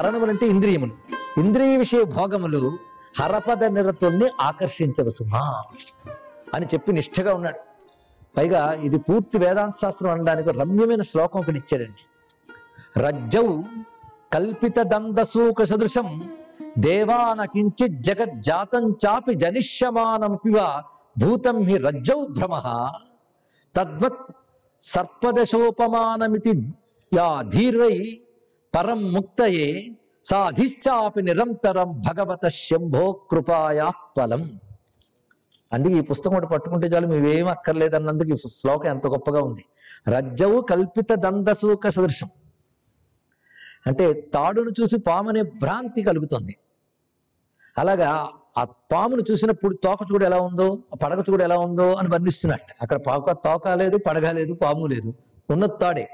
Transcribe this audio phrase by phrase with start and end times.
[0.00, 0.94] కరణములు అంటే ఇంద్రియములు.
[1.40, 2.78] ఇంద్రియ విషయ భోగములు
[3.20, 5.64] హరపద నిరతుల్ని ఆకర్షించవు సుమా
[6.54, 7.58] అని చెప్పి నిష్ఠగా ఉన్నాడు.
[8.36, 12.02] పైగా ఇది పూర్తి వేదాంత శాస్త్రం అనడానికి రమ్యమైన శ్లోకం ఒకటి ఇచ్చాడండి.
[13.00, 13.62] రజ్జౌ
[14.32, 16.08] కల్పిత దందసూక సదృశం
[16.78, 20.82] దేవాన కించిత్ జగజ్జాతం చాపి జనిష్యమానం పివ
[21.18, 22.54] భూతం హి రజ్జౌ భ్రమ.
[23.76, 24.26] తద్వత్
[24.82, 26.52] సర్పదశోపమానమితి
[27.14, 28.22] యా ధీర్వై
[28.74, 29.90] పరం ముక్తయే
[30.24, 34.60] సాధిశ్చాపి నిరంతరం భగవత శంభో కృపాయా ఫలం.
[35.72, 39.64] అందుకే ఈ పుస్తకం ఒకటి పట్టుకుంటే చాలు మేమేం అక్కర్లేదన్నందుకు ఈ శ్లోకం ఎంత గొప్పగా ఉంది.
[40.08, 42.28] రజ్జవు కల్పిత దందసూక సదృశం.
[43.86, 46.56] అంటే తాడును చూసి పామునే భ్రాంతి కలుగుతుంది.
[47.78, 52.74] అలాగా ఆ పామును చూసినప్పుడు తోక చూడు ఎలా ఉందో పడగ చూడు ఎలా ఉందో అని వర్ణిస్తున్నట్టు.
[52.82, 55.14] అక్కడ పాక తోక లేదు పడగ లేదు పాము లేదు.
[55.50, 56.08] ఉన్న తాడే.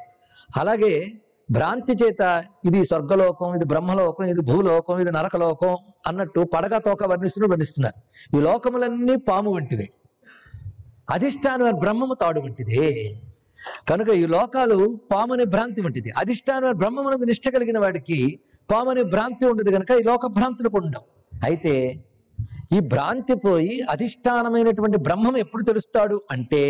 [0.56, 7.50] అలాగే భ్రాంతి చేత ఇది స్వర్గలోకం ఇది బ్రహ్మలోకం ఇది భూలోకం ఇది నరకలోకం అన్నట్టు పడగ తోక వర్ణిస్తున్న
[7.50, 7.98] వర్ణిస్తున్నారు.
[8.36, 9.88] ఈ లోకములన్నీ పాము వంటివే.
[11.10, 12.88] అధిష్టానం బ్రహ్మము తాడు వంటిదే.
[13.88, 16.10] కనుక ఈ లోకాలు పాముని భ్రాంతి వంటిది.
[16.10, 21.04] అధిష్టానం బ్రహ్మమునందు నిష్ట కలిగిన వాడికి పాముని భ్రాంతి ఉండదు కనుక ఈ లోక భ్రాంతులు ఉండవు.
[21.44, 22.04] అయితే
[22.72, 26.62] ఈ భ్రాంతి పోయి అధిష్టానమైనటువంటి బ్రహ్మం ఎప్పుడు తెలుస్తాడు అంటే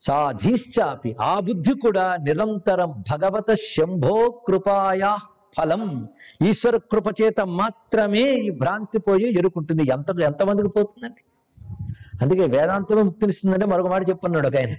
[0.00, 1.16] సాధీశ్చాపి.
[1.20, 5.16] ఆ బుద్ధి కూడా నిరంతరం భగవత శంభో కృపాయా
[5.58, 6.08] ఫలం.
[6.46, 9.82] ఈశ్వర కృప చేత మాత్రమే ఈ భ్రాంతి పోయి ఎరుకుంటుంది.
[9.82, 11.22] ఎంత ఎంతమందికి పోతుందండి?
[12.22, 14.76] అందుకే వేదాంతమే ముక్తినిస్తుందంటే మరొక మాట చెప్పన్నాడు ఒక ఆయన.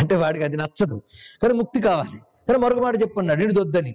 [0.00, 1.02] అంటే వాడికి అది నచ్చదు.
[1.42, 2.18] కానీ ముక్తి కావాలి.
[2.18, 3.42] కానీ మరొక మాట చెప్పన్నాడు.
[3.42, 3.92] ఇటు దొద్దని.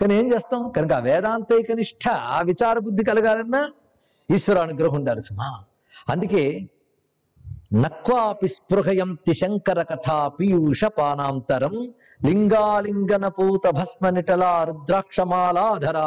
[0.00, 0.70] కానీ ఏం చేస్తాం?
[0.70, 3.68] కనుక ఆ వేదాంతైక నిష్ట ఆ విచార బుద్ధి కలగాలన్నా
[4.34, 5.64] ఈశ్వర అనుగ్రహం ఉండాలి సుమా.
[6.08, 6.70] అందుకే
[7.72, 11.74] నక్వాపి స్పృహయంతి శంకర కథా పీయూష పానాంతరం
[12.24, 16.06] లింగాలింగన పూత భస్మ నిటలా రుద్రాక్షమాలాధరా.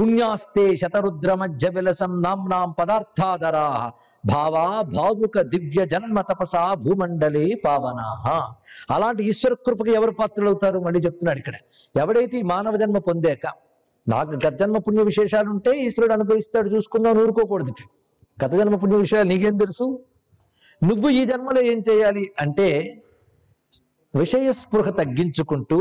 [0.00, 3.92] పుణ్యాస్తే శతరుద్ర మధ్య విలసం నామ్నాం పదార్థాధరా.
[4.26, 8.08] భావా భావుక దివ్య జన్మ తపసా భూమండలే పావనా.
[8.90, 10.78] అలాంటి ఈశ్వర కృపకి ఎవరు పాత్రలవుతారు?
[10.78, 11.54] మళ్ళీ చెప్తున్నాడు ఇక్కడ.
[11.96, 13.46] ఎవడైతే మానవ జన్మ పొందాక
[14.08, 17.74] నాకు గత జన్మ పుణ్య విశేషాలు ఉంటే ఈశ్వరుడు అనుభవిస్తాడు చూసుకుందాం ఊరుకోకూడదు
[18.44, 19.86] గత జన్మ పుణ్య విషయాలు నీకేం తెలుసు?
[20.82, 22.68] నువ్వు ఈ జన్మలో ఏం చేయాలి అంటే
[24.14, 25.78] విషయ స్పృహ తగ్గించుకుంటూ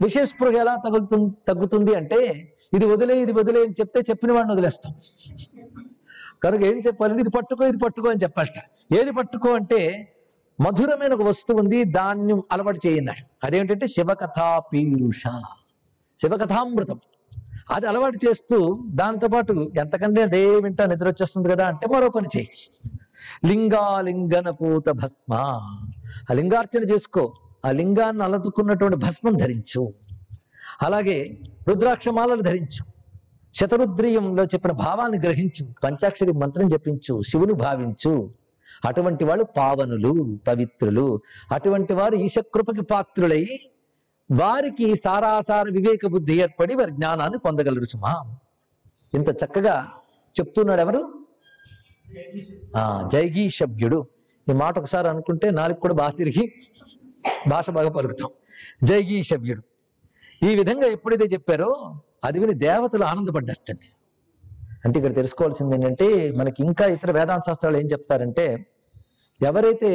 [0.00, 2.20] విషయ స్పృహ ఎలా తగులుతుంది తగ్గుతుంది అంటే
[2.74, 4.92] ఇది వదిలే ఇది వదిలే అని చెప్తే చెప్పిన వాడిని వదిలేస్తాం.
[6.44, 8.58] కనుక ఏం చెప్పాలి ఇది పట్టుకో ఇది పట్టుకో అని చెప్పాలట.
[8.98, 9.80] ఏది పట్టుకో అంటే
[10.58, 13.24] మధురమైన ఒక వస్తువు ఉంది దాన్ని అలవాటు చేయన్నాడు.
[13.46, 15.22] అదేంటంటే శివకథా పీయూష
[16.20, 17.00] శివకథామృతం.
[17.70, 18.58] అది అలవాటు చేస్తూ
[19.00, 22.50] దానితో పాటు ఎంతకంటే అదే వింటా నిద్ర వచ్చేస్తుంది కదా అంటే మరో పని చేయి.
[23.46, 25.34] లింగాలింగన పూత భస్మ.
[26.30, 27.32] ఆ లింగార్చన చేసుకో.
[27.66, 29.94] ఆ లింగాన్ని అలదుకున్నటువంటి భస్మం ధరించు.
[30.82, 31.38] అలాగే
[31.68, 32.84] రుద్రాక్షమాలను ధరించు.
[33.54, 35.66] శతరుద్రీయంలో చెప్పిన భావాన్ని గ్రహించు.
[35.84, 37.22] పంచాక్షరి మంత్రం జపించు.
[37.22, 38.34] శివుని భావించు.
[38.84, 41.18] అటువంటి వాళ్ళు పావనులు పవిత్రులు.
[41.52, 43.46] అటువంటి వారు ఈశకృపకి పాత్రులై
[44.32, 48.34] వారికి సారాసార వివేక బుద్ధి ఏర్పడి వారి జ్ఞానాన్ని పొందగలరు సుమా.
[49.14, 49.88] ఇంత చక్కగా
[50.40, 51.15] చెప్తున్నాడు ఎవరు?
[53.12, 53.98] జైగీషభ్యుడు
[54.46, 56.44] ఈ మాట ఒకసారి అనుకుంటే నాలుగు కూడా బాగా తిరిగి
[57.48, 58.30] భాష బాగా పలుకుతాం.
[58.82, 59.62] జైగీషభ్యుడు
[60.48, 61.70] ఈ విధంగా ఎప్పుడైతే చెప్పారో
[62.24, 63.88] అది విని దేవతలు ఆనందపడ్డట్టండి
[64.84, 66.06] అంటే ఇక్కడ తెలుసుకోవాల్సింది ఏంటంటే
[66.36, 68.46] మనకి ఇంకా ఇతర వేదాంత శాస్త్రాలు ఏం చెప్తారంటే
[69.40, 69.90] ఎవరైతే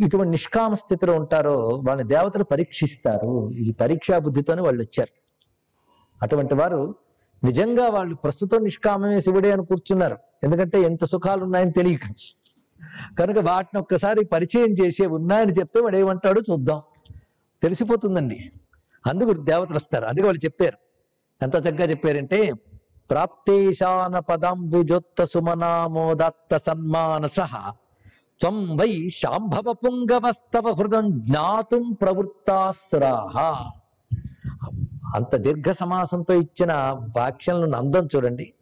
[0.00, 1.54] ఇటువంటి నిష్కామ స్థితిలో ఉంటారో
[1.86, 3.50] వాళ్ళని దేవతలు పరీక్షిస్తారు.
[3.50, 5.12] ఈ పరీక్షా బుద్ధితోనే వాళ్ళు వచ్చారు.
[6.22, 6.80] అటువంటి వారు
[7.44, 10.18] నిజంగా వాళ్ళు ప్రస్తుతం నిష్కామమే శివుడే అని కూర్చున్నారు.
[10.44, 12.00] ఎందుకంటే ఎంత సుఖాలు ఉన్నాయని తెలియక.
[13.18, 16.82] కనుక వాటిని ఒక్కసారి పరిచయం చేసే ఉన్నాయని చెప్తే వాడు ఏమంటాడో చూద్దాం.
[17.62, 18.52] తెలిసిపోతుందండి.
[19.06, 20.04] అందుకు దేవతలు వస్తారు.
[20.04, 20.78] అందుకే వాళ్ళు చెప్పారు.
[21.42, 22.52] ఎంత చక్కగా చెప్పారంటే
[23.10, 27.70] ప్రాప్తేశాన పదాంబుజోత్త సుమనామోదత్త సన్మాన సహ
[28.40, 33.70] త్వం వై శాంభవ పుంగవస్తవ హృదం జ్ఞాతుం ప్రవృత్తాసురాహ
[35.14, 36.72] అంత దీర్ఘ సమాసంతో ఇచ్చిన
[37.16, 38.52] వాక్యాలను అందం చూడండి.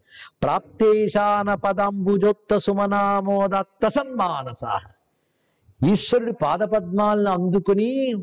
[0.42, 4.60] ప్రాప్తేశాన పదాంబుజోత్త సుమనామోదత్త సన్మానస.
[5.90, 8.14] ఈశ్వరుడి పాదపద్మాలను అందుకుని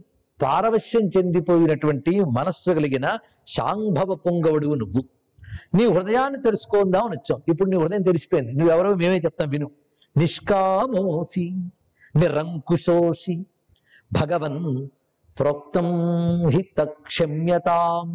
[0.42, 5.02] పారవశ్యం చెందిపోయినటువంటి మనస్సు కలిగిన శాంభవ పొంగవుడు నువ్వు.
[5.76, 8.54] నీ హృదయాన్ని తెలుసుకుందామని వచ్చాం ఇప్పుడు నీ హృదయం తెలిసిపోయింది.
[8.54, 9.72] నువ్వెవరో మేమే చెప్తాం విను.
[10.18, 11.50] నిష్కామోసి
[12.16, 13.46] నిరంకుశోసి
[14.14, 14.88] భగవన్
[15.40, 15.86] ప్రోక్తం
[16.50, 18.08] హి తక్షమ్యతాం.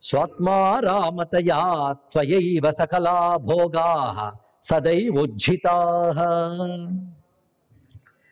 [0.00, 5.74] స్వాత్మారామతయా త్వయైవ సకలా భోగా సదైవోజ్జితా.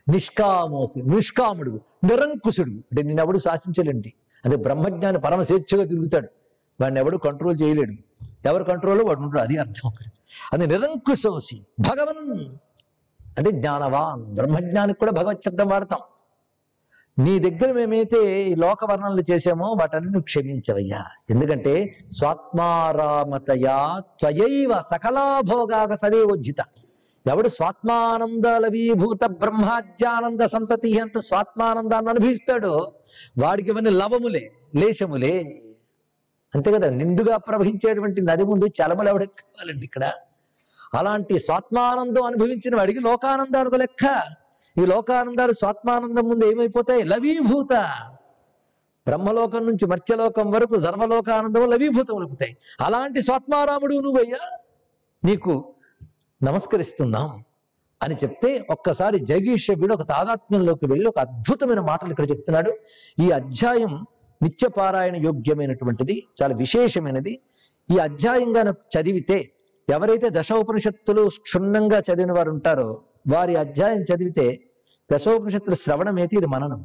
[0.08, 2.70] నిష్కామోసి నిష్కాముడు నిరంకుశుడు.
[2.70, 4.12] అంటే నిన్నెవడు శాసించలేండి
[4.44, 6.28] అదే బ్రహ్మజ్ఞాని పరమ స్వేచ్ఛగా తిరుగుతాడు.
[6.80, 7.92] వాడిని ఎవడు కంట్రోల్ చేయలేడు.
[8.48, 9.90] ఎవరు కంట్రోల్ వాడు ఉంటాడు అది అర్థం
[10.52, 12.54] అది నిరంకుశోసి భగవన్.
[13.38, 16.00] అంటే జ్ఞానవాన్ బ్రహ్మజ్ఞానికి కూడా భగవత్ శబ్దం వాడతాం.
[17.18, 21.04] నీ దగ్గర మేమైతే ఈ లోక వర్ణనలు చేసామో వాటన్ని క్షమించవయ్యా.
[21.30, 26.56] ఎందుకంటే స్వాత్మారామతయా త్వయైవ సకలాభోగాక సదేవోజ్జిత
[27.26, 32.92] ఎవడు స్వాత్మానంద లవీభూత బ్రహ్మాజ్యానంద సంతతి అంటూ స్వాత్మానందాన్ని అనుభవిస్తాడో
[33.38, 35.62] వాడికి ఇవన్నీ లవములే లేశములే.
[36.54, 40.12] అంతే కదా నిండుగా ప్రవహించేటువంటి నది ముందు చలములు ఎవడికి కావాలండి ఇక్కడ?
[40.94, 44.22] అలాంటి స్వాత్మానందం అనుభవించిన వాడికి లోకానందాలకు లెక్క.
[44.78, 47.04] ఈ లోకానందాలు స్వాత్మానందం ముందు ఏమైపోతాయి?
[47.04, 47.72] లవీభూత.
[49.06, 54.58] బ్రహ్మలోకం నుంచి మర్త్యలోకం వరకు సర్వలోకానందం లవీభూతం లభితాయి అలాంటి స్వాత్మారాముడు నువ్వయ్యా?
[55.24, 55.74] నీకు
[56.42, 57.44] నమస్కరిస్తున్నాం
[58.02, 62.72] అని చెప్తే ఒక్కసారి జగీషభ్యుడు ఒక తాదాత్మ్యంలోకి వెళ్ళి ఒక అద్భుతమైన మాటలు ఇక్కడ చెప్తున్నాడు.
[63.18, 64.06] ఈ అధ్యాయం
[64.42, 67.40] నిత్యపారాయణ యోగ్యమైనటువంటిది చాలా విశేషమైనది.
[67.90, 69.52] ఈ అధ్యాయంగా చదివితే
[69.90, 74.65] ఎవరైతే దశోపనిషత్తులు క్షుణ్ణంగా చదివిన వారు ఉంటారో వారి అధ్యాయం చదివితే
[75.12, 76.84] దశోపనిషత్తుల శ్రవణం అయితే ఇది మననం.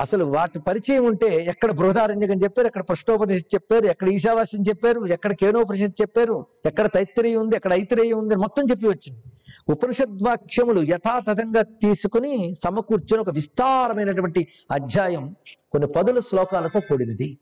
[0.00, 6.02] అసలు వాటి పరిచయం ఉంటే ఎక్కడ బృహదారణ్యకం చెప్పారు ఎక్కడ పృష్ఠోపనిషత్ చెప్పారు ఎక్కడ ఈశావాస్యం చెప్పారు ఎక్కడ కేనోపనిషత్
[6.02, 9.22] చెప్పారు ఎక్కడ తైత్రేయం ఉంది ఎక్కడ ఐతిరేయం ఉంది మొత్తం చెప్పి వచ్చింది.
[9.68, 15.36] ఉపనిషద్వాక్యములు యథాతథంగా తీసుకుని సమకూర్చుని ఒక విస్తారమైనటువంటి అధ్యాయం
[15.72, 17.38] కొన్ని పదుల శ్లోకాలతో కూడినది.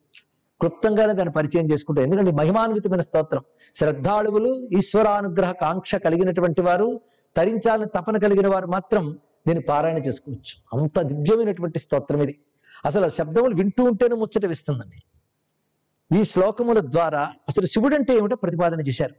[0.61, 2.07] క్లుప్తంగానే దాన్ని పరిచయం చేసుకుంటారు.
[2.07, 3.43] ఎందుకంటే మహిమాన్వితమైన స్తోత్రం.
[3.75, 7.01] శ్రద్ధాళువులు ఈశ్వరానుగ్రహ కాంక్ష కలిగినటువంటి వారు
[7.37, 9.19] తరించాలని తపన కలిగిన వారు మాత్రం
[9.49, 10.81] దీన్ని పారాయణ చేసుకోవచ్చు.
[10.81, 12.39] అంత దివ్యమైనటువంటి స్తోత్రం ఇది.
[12.85, 15.03] అసలు శబ్దములు వింటూ ఉంటేనే ముచ్చట వేస్తుందండి.
[16.19, 19.15] ఈ శ్లోకముల ద్వారా అసలు శివుడు అంటే ఏమిటో ప్రతిపాదన చేశారు.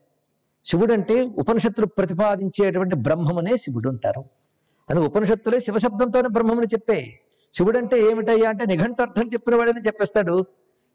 [0.66, 4.26] శివుడు అంటే ఉపనిషత్తులు ప్రతిపాదించేటువంటి బ్రహ్మమనే శివుడు అంటారు.
[4.90, 7.20] అది ఉపనిషత్తులే శివశబ్దంతోనే బ్రహ్మమని చెప్పే.
[7.54, 10.46] శివుడు అంటే ఏమిటయ్యా అంటే నిఘంటార్థం చెప్పిన వాడని చెప్పేస్తాడు.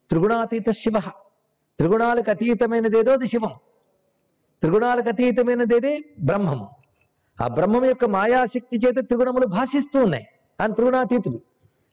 [0.08, 0.98] త్రిగుణాతీత శివ.
[1.78, 3.50] త్రిగుణాలకు అతీతమైనదేదో అది శివం.
[4.60, 6.68] త్రిగుణాలకు అతీతమైనదేదే బ్రహ్మము.
[7.42, 10.26] ఆ బ్రహ్మం యొక్క మాయాశక్తి చేత త్రిగుణములు భాషిస్తూ ఉన్నాయి.
[10.60, 11.40] ఆయన త్రిగుణాతీతుడు.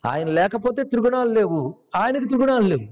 [0.05, 1.75] ఆయన లేకపోతే త్రిగుణాలు లేవు.
[1.95, 2.85] ఆయనకి త్రిగుణాలు లేవు.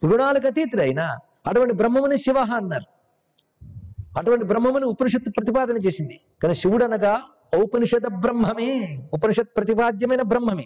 [0.00, 2.84] త్రిగుణాలకు అతీతుడు అయినా అటువంటి బ్రహ్మముని శివ అన్నారు.
[4.18, 6.20] అటువంటి బ్రహ్మముని ఉపనిషత్తు ప్రతిపాదన చేసింది.
[6.42, 7.20] కానీ శివుడు అనగా
[7.62, 9.02] ఔపనిషద బ్రహ్మమే.
[9.12, 10.64] ఉపనిషత్ ప్రతిపాద్యమైన బ్రహ్మమే.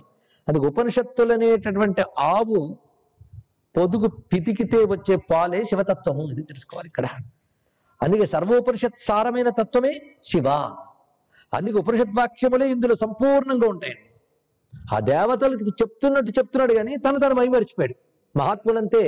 [0.48, 2.78] అది ఉపనిషత్తులు అనేటటువంటి ఆవు
[3.76, 7.06] పొదుగు పితికితే వచ్చే పాలే శివతత్వము ఇది తెలుసుకోవాలి ఇక్కడ.
[8.02, 10.44] అందుకే సర్వోపనిషత్ సారమైన తత్వమే శివ.
[11.52, 14.04] అందుకే ఉపనిషత్ వాక్యములే ఇందులో సంపూర్ణంగా ఉంటాయండి
[14.92, 17.94] ఆ దేవతలకు చెప్తున్నట్టు చెప్తున్నాడు కానీ తను తను మైమరిచిపోయాడు
[18.34, 19.02] మహాత్ములంతే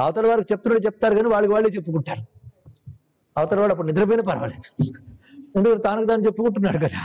[0.00, 2.22] అవతల వారికి చెప్తున్నాడు చెప్తారు కానీ వాళ్ళకి వాళ్ళే చెప్పుకుంటారు.
[3.36, 4.68] అవతల వాడు అప్పుడు నిద్రపోయినా పర్వాలేదు.
[5.56, 7.00] ఎందుకంటే తాను తాను చెప్పుకుంటున్నాడు కదా.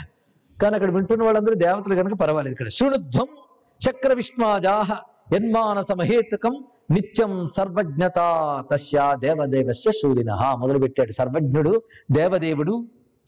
[0.62, 2.68] కానీ అక్కడ వింటున్న వాళ్ళందరూ దేవతలు కనుక పర్వాలేదు ఇక్కడ.
[2.68, 3.28] శృణుధ్వం
[3.82, 4.92] చక్ర విష్మాజాహ
[5.34, 6.56] యన్మానస మహేతుకం
[6.92, 8.20] నిత్యం సర్వజ్ఞత
[8.72, 12.74] తస్య దేవదేవస్య శూలిన మొదలు పెట్టాడు సర్వజ్ఞుడు దేవదేవుడు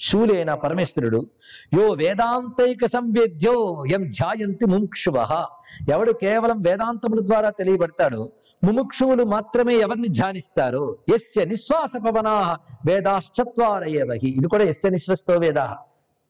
[0.09, 1.29] శూలేన పరమేశ్వరుడు
[1.73, 5.47] యో వేదాంతైక సంవేద్యో ఎం ధ్యాయంతి ముముక్షువ.
[5.89, 8.31] ఎవడు కేవలం వేదాంతముల ద్వారా తెలియబడతాడు
[8.63, 12.57] ముముక్షువులు మాత్రమే ఎవరిని ధ్యానిస్తారు ఎస్య నిశ్వాస పవనా
[12.87, 14.29] వేదాశ్చత్వారయేవహి.
[14.37, 15.59] ఇది కూడా ఎస్య నిశ్వస్తో వేద.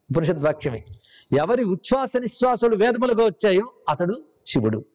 [0.10, 0.86] పురుషద్వాక్యమే
[1.38, 4.16] ఎవరి ఉచ్ఛ్వాస నిశ్వాసులు వేదములుగా వచ్చాయో అతడు
[4.48, 4.86] శివుడు.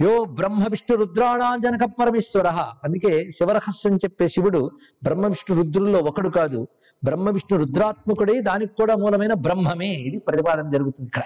[0.00, 2.48] యో బ్రహ్మ విష్ణు రుద్రాణాంజనక పరమేశ్వర.
[2.84, 4.70] అందుకే శివరహస్యం చెప్పే శివుడు
[5.02, 6.68] బ్రహ్మ విష్ణు రుద్రుల్లో ఒకడు కాదు.
[7.04, 9.86] బ్రహ్మ విష్ణు రుద్రాత్మకుడే దానికి కూడా మూలమైన బ్రహ్మమే.
[9.86, 11.22] ఇది ప్రతిపాదన జరుగుతుంది ఇక్కడ.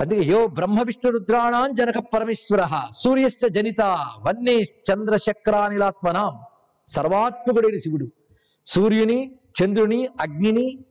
[0.00, 2.68] అందుకే యో బ్రహ్మ విష్ణు రుద్రాణాం జనక పరమేశ్వర.
[2.96, 3.80] సూర్యస్య జనిత
[4.18, 6.38] వన్నే చంద్రశక్రానిలాత్మనాం.
[6.88, 8.08] సర్వాత్మకుడైన శివుడు.
[8.66, 9.32] సూర్యుని
[9.64, 10.84] చంద్రుని అగ్నిని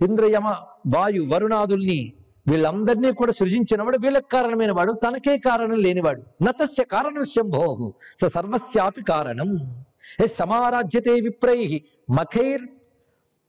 [0.00, 0.48] ఇంద్రయమ
[0.94, 2.12] వాయు వరుణాదుల్ని
[2.46, 6.22] వీళ్ళందరినీ కూడా సృజించినవాడు వీళ్ళకి కారణమైన వాడు తనకే కారణం లేనివాడు.
[6.42, 9.82] నతస్య కారణం శంభోహు స సర్వస్యాపి కారణం.
[10.22, 12.62] ఏ సమారాధ్యతే విప్రై మఖైర్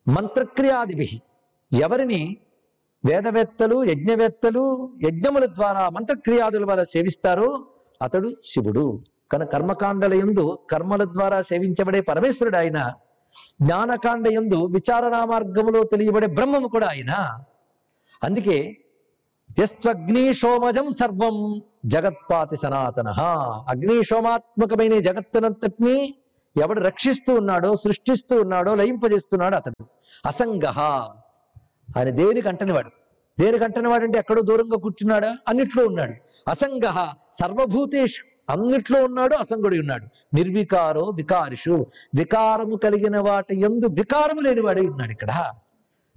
[0.10, 1.22] మంత్రక్రియాదిభి.
[1.74, 2.38] ఎవరిని?
[3.06, 7.68] వేదవేత్తలు యజ్ఞవేత్తలు యజ్ఞముల ద్వారా మంత్రక్రియాదుల వల్ల సేవిస్తారో
[8.02, 9.04] అతడు శివుడు.
[9.32, 12.94] కనుక కర్మకాండల యందు కర్మల ద్వారా సేవించబడే పరమేశ్వరుడు ఆయన.
[13.62, 17.40] జ్ఞానకాండ యందు విచారణా మార్గములో తెలియబడే బ్రహ్మము కూడా ఆయన.
[18.24, 18.78] అందుకే
[19.60, 23.08] యస్త్వగ్నిశోమజం సర్వం జగత్పాతి సనాతన.
[23.68, 26.16] అగ్నిశోమాత్మకమైన జగత్తునంతటిని
[26.58, 29.86] ఎవడు రక్షిస్తూ ఉన్నాడో సృష్టిస్తూ ఉన్నాడో లయింపజేస్తున్నాడో అతడు.
[30.26, 30.66] అసంగ.
[31.98, 32.90] ఆయన దేనికి అంటనివాడు?
[33.40, 35.38] దేనికి అంటనివాడు అంటే ఎక్కడో దూరంగా కూర్చున్నాడా?
[35.48, 36.14] అన్నిట్లో ఉన్నాడు.
[36.50, 37.08] అసంగ.
[37.32, 38.52] సర్వభూతేషు.
[38.52, 40.36] అన్నిట్లో ఉన్నాడు అసంగుడి ఉన్నాడు.
[40.36, 41.86] నిర్వికారో వికారిషు.
[42.18, 45.54] వికారము కలిగిన వాటి ఎందు వికారము లేనివాడే ఉన్నాడు ఇక్కడ.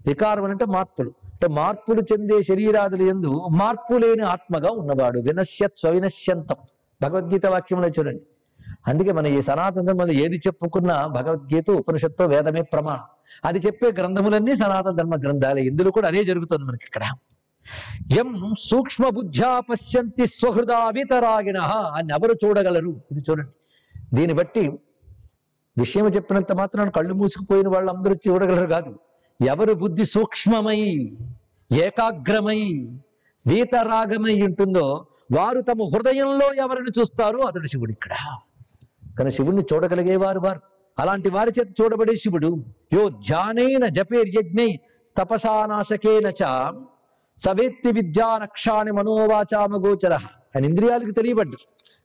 [0.06, 5.18] వికారం అంటే మార్పులు అంటే మార్పులు చెందే శరీరాదులు ఎందు మార్పు లేని ఆత్మగా ఉన్నవాడు.
[5.18, 6.56] వినశ్యత్ స్వవినశ్యంతం.
[7.02, 8.22] భగవద్గీత వాక్యంలో చూడండి.
[8.88, 13.04] అందుకే మన ఈ సనాతన ధర్మంలో ఏది చెప్పుకున్నా భగవద్గీత ఉపనిషత్తు వేదమే ప్రమాణం.
[13.44, 15.62] అది చెప్పే గ్రంథములన్నీ సనాతన ధర్మ గ్రంథాలే.
[15.62, 17.02] ఇందులో కూడా అదే జరుగుతుంది మనకి ఇక్కడ.
[18.18, 21.58] ఎం సూక్ష్మ బుద్ధ్యా పశ్యంతి స్వహృదావితరాగిణ
[21.96, 23.00] అని ఎవరు చూడగలరు?
[23.12, 23.50] ఇది చూడండి.
[24.14, 24.70] దీన్ని బట్టి
[25.78, 28.98] విషయం చెప్పినంత మాత్రం కళ్ళు మూసుకుపోయిన వాళ్ళందరూ చూడగలరు కాదు.
[29.40, 30.80] ఎవరు బుద్ధి సూక్ష్మమై
[31.70, 32.60] ఏకాగ్రమై
[33.46, 34.86] వీతరాగమై ఉంటుందో
[35.32, 38.12] వారు తమ హృదయంలో ఎవరిని చూస్తారో అతడు శివుడు ఇక్కడ.
[39.18, 40.60] కానీ శివుణ్ణి చూడగలిగేవారు వారు.
[40.98, 42.50] అలాంటి వారి చేత చూడబడే శివుడు
[42.92, 44.70] యో ధ్యానేన జపేర్యజ్ఞై
[45.18, 46.42] తపసానాశకేన చ
[47.38, 50.14] సవేత్తి విద్యా నక్షాని మనోవాచామగోచర
[50.56, 51.58] అని ఇంద్రియాలకు తెలియబడ్డు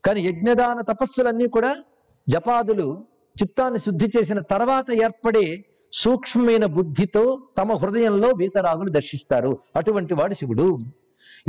[0.06, 1.72] కానీ యజ్ఞదాన తపస్సులన్నీ కూడా
[2.28, 2.88] జపాదులు
[3.36, 5.46] చిత్తాన్ని శుద్ధి చేసిన తర్వాత ఏర్పడే
[5.94, 9.58] సూక్ష్మమైన బుద్ధితో తమ హృదయంలో వీతరాగులు దర్శిస్తారు.
[9.76, 10.80] అటువంటి వాడు శివుడు.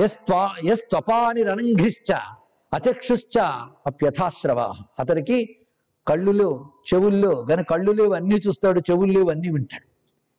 [0.01, 2.13] యస్త్వా యస్త్వపాని రణంఘ్రిశ్చ
[2.75, 3.41] అచక్షుశ్చ
[3.87, 4.73] అప్యథాశ్రవ.
[4.99, 5.57] అతనికి
[6.09, 9.89] కళ్ళులో చెవుల్లో కానీ కళ్ళు లేవు అన్నీ చూస్తాడు చెవులు లేవు అన్నీ వింటాడు.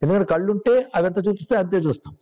[0.03, 2.15] ఎందుకంటే కళ్ళుంటే అవి ఎంత చూపిస్తే అంతే చూస్తాం.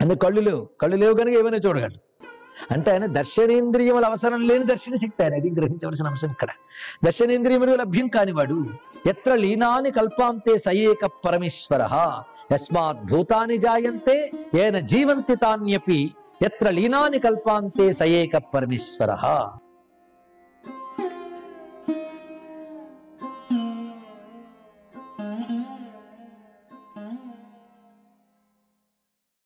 [0.00, 0.68] అందుకే కళ్ళు లేవు.
[0.80, 2.24] కళ్ళు లేవు కనుక ఏమైనా చూడగలడు.
[2.70, 5.34] అంటే ఆయన దర్శనేంద్రియముల అవసరం లేని దర్శన శక్తి ఆయన.
[5.34, 6.48] అది గ్రహించవలసిన అంశం ఇక్కడ.
[7.04, 8.64] దర్శనేంద్రియములు లభ్యం కానివాడు.
[9.10, 11.82] ఎత్ర లీనాని కల్పాంతే సయేక పరమేశ్వర.
[12.52, 14.16] యస్మాత్ భూతాని జాయంతే
[14.54, 16.00] ఏన జీవంతి తాన్యపి
[16.42, 19.10] ఎత్ర లీనాని కల్పాంతే సయేక పరమేశ్వర.